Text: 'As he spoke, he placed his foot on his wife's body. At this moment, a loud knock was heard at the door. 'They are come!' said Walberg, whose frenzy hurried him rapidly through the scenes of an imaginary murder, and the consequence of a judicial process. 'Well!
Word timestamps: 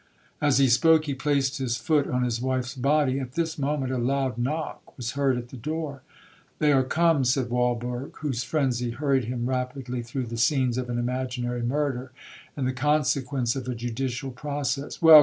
'As 0.41 0.57
he 0.57 0.67
spoke, 0.67 1.05
he 1.05 1.13
placed 1.13 1.59
his 1.59 1.77
foot 1.77 2.07
on 2.07 2.23
his 2.23 2.41
wife's 2.41 2.73
body. 2.73 3.19
At 3.19 3.33
this 3.33 3.59
moment, 3.59 3.91
a 3.91 3.99
loud 3.99 4.35
knock 4.39 4.97
was 4.97 5.11
heard 5.11 5.37
at 5.37 5.49
the 5.49 5.57
door. 5.57 6.01
'They 6.57 6.71
are 6.71 6.83
come!' 6.83 7.23
said 7.23 7.51
Walberg, 7.51 8.15
whose 8.17 8.43
frenzy 8.43 8.89
hurried 8.89 9.25
him 9.25 9.47
rapidly 9.47 10.01
through 10.01 10.25
the 10.25 10.37
scenes 10.37 10.79
of 10.79 10.89
an 10.89 10.97
imaginary 10.97 11.61
murder, 11.61 12.11
and 12.57 12.67
the 12.67 12.73
consequence 12.73 13.55
of 13.55 13.67
a 13.67 13.75
judicial 13.75 14.31
process. 14.31 15.03
'Well! 15.03 15.19